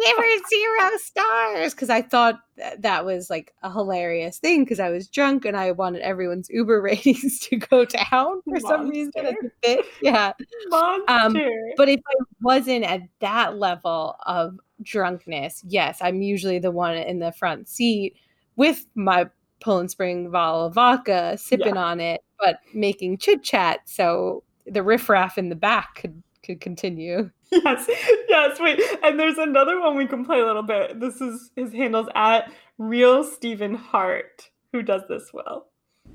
[0.03, 4.79] give her zero stars because I thought that, that was like a hilarious thing because
[4.79, 9.11] I was drunk and I wanted everyone's Uber ratings to go down for some reason.
[9.15, 10.33] It's a bit, yeah.
[10.69, 11.33] monster Um,
[11.77, 17.19] But if I wasn't at that level of drunkenness, yes, I'm usually the one in
[17.19, 18.15] the front seat
[18.55, 19.29] with my
[19.61, 25.49] Poland Spring of vodka, sipping on it, but making chit chat so the riffraff in
[25.49, 27.31] the back could could continue.
[27.51, 27.89] Yes,
[28.27, 28.81] yes, wait.
[29.03, 30.99] And there's another one we can play a little bit.
[30.99, 35.67] This is his handles at real Stephen Hart, who does this well.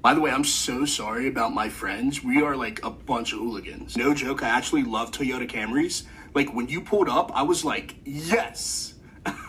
[0.03, 2.25] By the way, I'm so sorry about my friends.
[2.25, 3.97] We are like a bunch of hooligans.
[3.97, 6.05] No joke, I actually love Toyota Camrys.
[6.35, 8.95] Like when you pulled up, I was like, yes.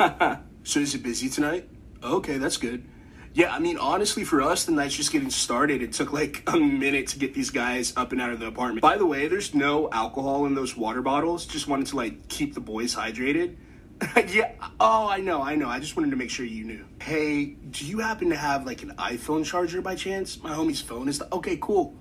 [0.64, 1.70] so is it busy tonight?
[2.04, 2.86] Okay, that's good.
[3.34, 5.82] Yeah, I mean, honestly, for us, the night's just getting started.
[5.82, 8.82] It took like a minute to get these guys up and out of the apartment.
[8.82, 11.46] By the way, there's no alcohol in those water bottles.
[11.46, 13.56] Just wanted to like keep the boys hydrated.
[14.34, 14.52] yeah.
[14.82, 15.70] Oh, I know, I know.
[15.70, 16.86] I just wanted to make sure you knew.
[17.02, 20.42] Hey, do you happen to have like an iPhone charger by chance?
[20.44, 21.20] My homie's phone is.
[21.20, 21.96] The- okay, cool.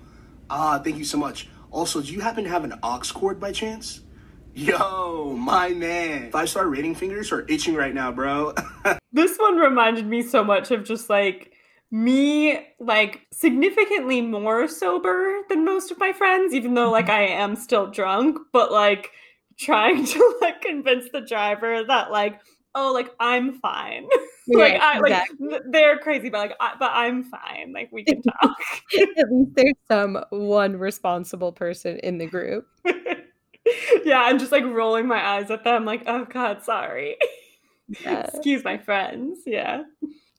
[0.49, 1.47] Ah, thank you so much.
[1.69, 4.01] Also, do you happen to have an aux cord by chance?
[4.53, 6.31] Yo, my man.
[6.31, 8.53] Five star rating fingers are itching right now, bro.
[9.13, 11.51] This one reminded me so much of just like
[11.91, 17.57] me, like significantly more sober than most of my friends, even though like I am
[17.57, 19.11] still drunk, but like
[19.59, 22.39] trying to like convince the driver that like,
[22.73, 24.07] oh, like I'm fine.
[24.47, 25.47] like I like exactly.
[25.49, 27.73] th- they're crazy, but like I, but I'm fine.
[27.73, 28.57] Like we can talk.
[28.97, 32.65] At least there's some one responsible person in the group.
[34.05, 37.17] yeah, I'm just like rolling my eyes at them, like, oh god, sorry.
[38.05, 38.21] Yeah.
[38.21, 39.39] Excuse my friends.
[39.45, 39.83] Yeah.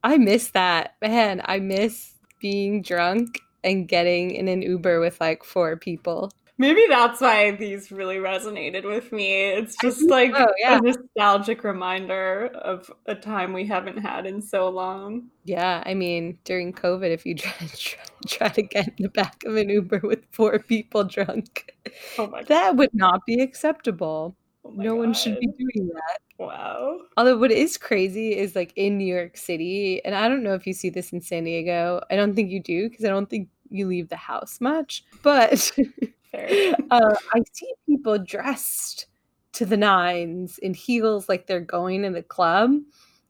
[0.02, 0.94] I miss that.
[1.02, 6.32] Man, I miss being drunk and getting in an Uber with like four people.
[6.58, 9.50] Maybe that's why these really resonated with me.
[9.50, 10.78] It's just like so, yeah.
[10.78, 15.28] a nostalgic reminder of a time we haven't had in so long.
[15.44, 19.42] Yeah, I mean, during COVID, if you try, try, try to get in the back
[19.44, 21.74] of an Uber with four people drunk,
[22.18, 24.36] Oh my that would not be acceptable.
[24.64, 26.18] Oh no one should be doing that.
[26.38, 27.00] Wow.
[27.16, 30.66] Although what is crazy is like in New York City, and I don't know if
[30.66, 32.00] you see this in San Diego.
[32.10, 35.04] I don't think you do because I don't think you leave the house much.
[35.22, 35.70] But
[36.32, 36.74] Fair.
[36.90, 39.06] uh, I see people dressed
[39.52, 42.72] to the nines in heels, like they're going in the club,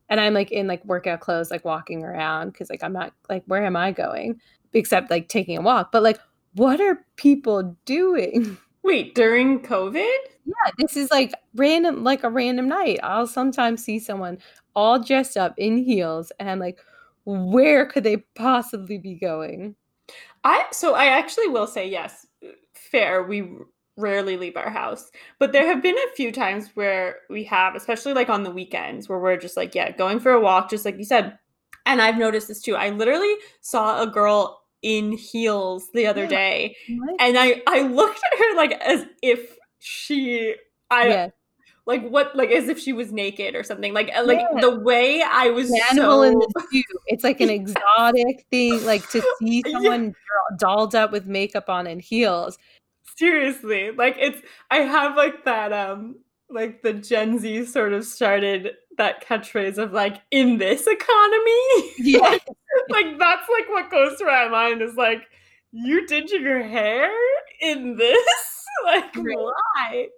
[0.09, 3.43] and I'm like in like workout clothes, like walking around because like I'm not like
[3.47, 4.41] where am I going
[4.75, 5.93] except like taking a walk.
[5.93, 6.19] But like,
[6.55, 8.57] what are people doing?
[8.83, 10.17] Wait, during COVID?
[10.45, 12.99] Yeah, this is like random, like a random night.
[13.03, 14.39] I'll sometimes see someone
[14.75, 16.81] all dressed up in heels, and I'm like,
[17.25, 19.77] where could they possibly be going?
[20.43, 22.27] I so I actually will say yes.
[22.91, 23.23] Fair.
[23.23, 23.49] We
[23.97, 28.15] rarely leave our house, but there have been a few times where we have, especially
[28.15, 30.99] like on the weekends, where we're just like, yeah, going for a walk, just like
[30.99, 31.39] you said.
[31.85, 32.77] And I've noticed this too.
[32.77, 36.29] I literally saw a girl in heels the other Yeah.
[36.29, 37.21] day, What?
[37.21, 40.55] and I I looked at her like as if she
[40.91, 41.29] I
[41.87, 43.93] like what like as if she was naked or something.
[43.93, 44.61] Like uh, like Yeah.
[44.61, 46.83] the way I was the animal in the zoo.
[47.07, 51.87] It's like an exotic thing, like to see someone dra- dolled up with makeup on
[51.87, 52.57] and heels.
[53.17, 56.17] seriously like it's i have like that um
[56.49, 62.19] like the gen z sort of started that catchphrase of like in this economy Yeah.
[62.21, 62.47] like,
[62.91, 65.23] like that's like what goes through my mind is like
[65.73, 67.11] you did your hair
[67.61, 68.27] in this
[68.87, 69.37] like Right.
[69.37, 70.09] why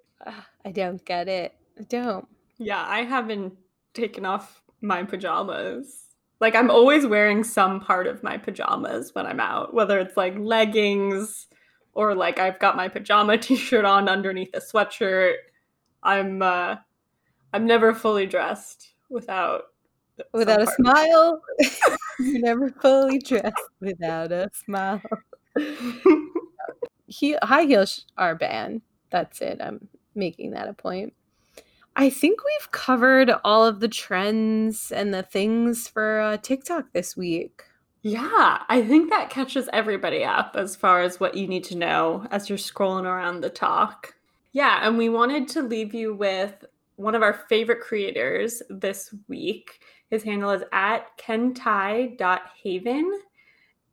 [0.65, 1.55] I don't get it.
[1.79, 2.27] I don't.
[2.59, 3.55] yeah i haven't
[3.95, 6.05] taken off my pajamas
[6.41, 10.37] like i'm always wearing some part of my pajamas when i'm out whether it's like
[10.39, 11.49] leggings
[11.95, 15.35] or like i've got my pajama t-shirt on underneath a sweatshirt
[16.03, 16.77] i'm uh
[17.53, 19.63] I'm never fully dressed without
[20.33, 21.43] Without a some part of smile,
[22.19, 25.01] You're never fully dressed without a smile.
[27.07, 28.83] he, high heels are banned.
[29.11, 29.61] That's it.
[29.61, 31.13] I'm making that a point.
[31.97, 37.17] I think we've covered all of the trends and the things for uh, TikTok this
[37.17, 37.63] week.
[38.03, 42.27] Yeah, I think that catches everybody up as far as what you need to know
[42.31, 44.15] as you're scrolling around the talk.
[44.53, 46.65] Yeah, and we wanted to leave you with
[46.97, 49.81] one of our favorite creators this week.
[50.11, 53.13] His handle is at kentai.haven.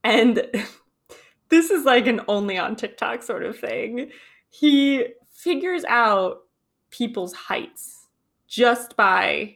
[0.03, 0.65] And
[1.49, 4.11] this is like an only on TikTok sort of thing.
[4.49, 5.05] He
[5.43, 6.41] figures out
[6.91, 8.07] people's heights
[8.47, 9.55] just by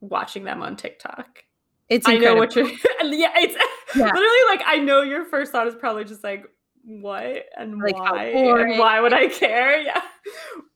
[0.00, 1.44] watching them on TikTok.
[1.88, 2.66] It's I know what you're
[3.02, 3.54] yeah, it's
[3.96, 4.04] Yeah.
[4.06, 6.44] literally like I know your first thought is probably just like
[6.84, 9.82] what and Like, why and why would I care?
[9.84, 10.00] Yeah.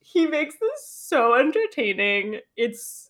[0.01, 2.39] He makes this so entertaining.
[2.55, 3.09] It's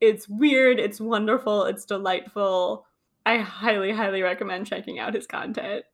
[0.00, 2.86] it's weird, it's wonderful, it's delightful.
[3.26, 5.84] I highly highly recommend checking out his content.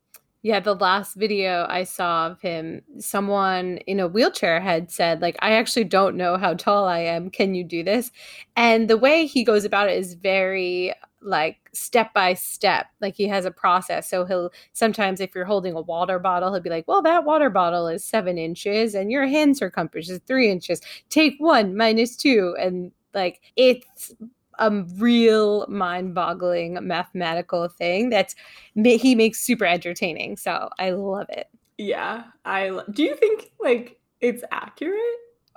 [0.47, 5.35] Yeah, the last video I saw of him, someone in a wheelchair had said, like,
[5.41, 7.31] I actually don't know how tall I am.
[7.31, 8.13] Can you do this?
[8.55, 12.87] And the way he goes about it is very like step by step.
[13.01, 14.09] Like he has a process.
[14.09, 17.51] So he'll sometimes if you're holding a water bottle, he'll be like, Well, that water
[17.51, 20.81] bottle is seven inches and your hand circumference is three inches.
[21.11, 22.55] Take one minus two.
[22.61, 24.15] And like it's
[24.59, 28.35] a real mind-boggling mathematical thing that's
[28.75, 31.49] he makes super entertaining so i love it
[31.79, 32.25] Yeah.
[32.45, 35.01] I do you think like it's accurate?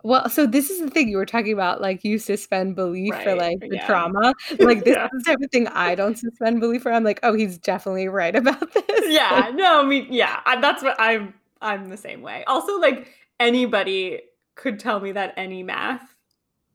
[0.03, 3.35] well so this is the thing you were talking about like you suspend belief for
[3.35, 3.85] like the yeah.
[3.85, 5.05] trauma like this Yeah.
[5.13, 8.07] is the type of thing i don't suspend belief for i'm like oh he's definitely
[8.07, 12.21] right about this yeah no i mean yeah I, that's what i'm i'm the same
[12.21, 14.21] way also like anybody
[14.55, 16.15] could tell me that any math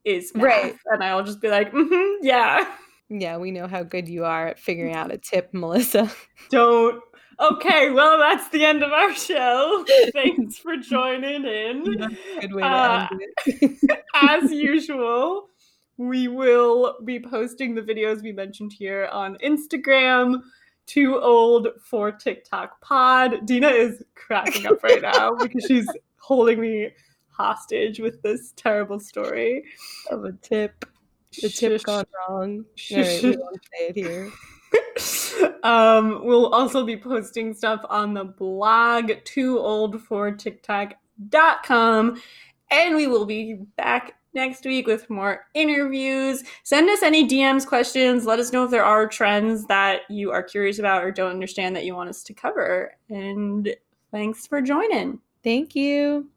[0.04, 0.76] is math, Right.
[0.86, 2.64] and i'll just be like mm-hmm, yeah.
[3.08, 6.10] Yeah we know how good you are at figuring out a tip melissa.
[6.50, 7.02] Don't.
[7.40, 9.84] Okay well that's the end of our show.
[10.12, 11.84] Thanks for joining in.
[12.40, 14.00] Good way to Uh, end it.
[14.14, 15.48] as usual
[15.96, 20.40] we will be posting the videos we mentioned here on instagram
[20.86, 23.46] too old for tiktok pod.
[23.46, 25.88] Dina is cracking up right now because she's
[26.18, 26.90] holding me
[27.36, 29.64] hostage with this terrible story.
[30.10, 30.84] Of a tip.
[31.40, 32.64] The tip gone wrong.
[32.92, 34.30] All right we won't say it here.
[35.64, 42.22] Um, we'll also be posting stuff on the blog too old for tiktok.com
[42.70, 46.44] and we will be back next week with more interviews.
[46.64, 48.26] Send us any dms questions.
[48.26, 51.74] Let us know if there are trends that you are curious about or don't understand
[51.76, 52.92] that you want us to cover.
[53.08, 53.74] And
[54.10, 55.18] thanks for joining.
[55.42, 56.28] Thank you